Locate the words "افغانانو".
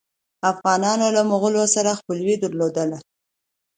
0.51-1.07